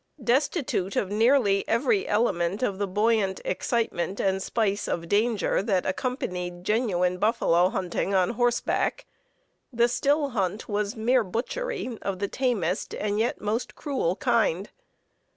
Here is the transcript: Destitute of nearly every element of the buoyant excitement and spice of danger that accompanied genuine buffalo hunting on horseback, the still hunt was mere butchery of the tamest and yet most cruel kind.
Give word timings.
Destitute 0.23 0.95
of 0.95 1.11
nearly 1.11 1.63
every 1.67 2.07
element 2.07 2.63
of 2.63 2.79
the 2.79 2.87
buoyant 2.87 3.39
excitement 3.45 4.19
and 4.19 4.41
spice 4.41 4.87
of 4.87 5.07
danger 5.07 5.61
that 5.61 5.85
accompanied 5.85 6.63
genuine 6.63 7.19
buffalo 7.19 7.69
hunting 7.69 8.11
on 8.15 8.31
horseback, 8.31 9.05
the 9.71 9.87
still 9.87 10.29
hunt 10.29 10.67
was 10.67 10.95
mere 10.95 11.23
butchery 11.23 11.99
of 12.01 12.17
the 12.17 12.27
tamest 12.27 12.95
and 12.95 13.19
yet 13.19 13.41
most 13.41 13.75
cruel 13.75 14.15
kind. 14.15 14.71